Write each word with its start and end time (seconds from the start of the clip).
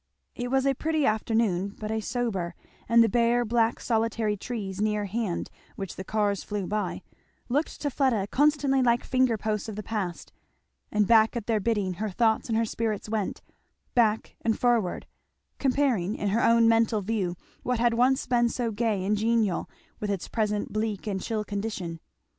It 0.33 0.49
was 0.49 0.65
a 0.65 0.73
pretty 0.73 1.05
afternoon, 1.05 1.75
but 1.79 1.91
a 1.91 1.99
sober; 2.01 2.55
and 2.89 3.03
the 3.03 3.07
bare 3.07 3.45
black 3.45 3.79
solitary 3.79 4.35
trees 4.35 4.81
near 4.81 5.05
hand 5.05 5.51
which 5.75 5.95
the 5.95 6.03
cars 6.03 6.43
flew 6.43 6.65
by, 6.65 7.03
looked 7.49 7.79
to 7.81 7.91
Fleda 7.91 8.25
constantly 8.31 8.81
like 8.81 9.03
finger 9.03 9.37
posts 9.37 9.69
of 9.69 9.75
the 9.75 9.83
past; 9.83 10.31
and 10.91 11.05
back 11.05 11.35
at 11.35 11.45
their 11.45 11.59
bidding 11.59 11.93
her 12.01 12.09
thoughts 12.09 12.49
and 12.49 12.57
her 12.57 12.65
spirits 12.65 13.09
went, 13.09 13.43
back 13.93 14.35
and 14.43 14.57
forward, 14.59 15.05
comparing, 15.59 16.15
in 16.15 16.29
her 16.29 16.41
own 16.43 16.67
mental 16.67 17.01
view, 17.01 17.35
what 17.61 17.77
had 17.77 17.93
once 17.93 18.25
been 18.25 18.49
so 18.49 18.71
gay 18.71 19.05
and 19.05 19.17
genial 19.17 19.69
with 19.99 20.09
its 20.09 20.27
present 20.27 20.73
bleak 20.73 21.05
and 21.05 21.21
chill 21.21 21.43
condition. 21.43 21.99